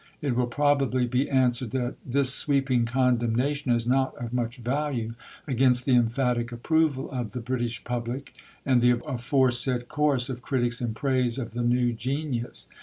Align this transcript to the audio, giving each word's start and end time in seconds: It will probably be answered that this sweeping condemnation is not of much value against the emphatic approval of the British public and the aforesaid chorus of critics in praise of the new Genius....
It 0.19 0.35
will 0.35 0.47
probably 0.47 1.05
be 1.05 1.29
answered 1.29 1.69
that 1.77 1.93
this 2.03 2.33
sweeping 2.33 2.85
condemnation 2.87 3.71
is 3.71 3.85
not 3.85 4.15
of 4.17 4.33
much 4.33 4.57
value 4.57 5.13
against 5.47 5.85
the 5.85 5.93
emphatic 5.93 6.51
approval 6.51 7.11
of 7.11 7.33
the 7.33 7.39
British 7.39 7.83
public 7.83 8.33
and 8.65 8.81
the 8.81 8.99
aforesaid 9.07 9.89
chorus 9.89 10.27
of 10.27 10.41
critics 10.41 10.81
in 10.81 10.95
praise 10.95 11.37
of 11.37 11.51
the 11.51 11.61
new 11.61 11.93
Genius.... 11.93 12.67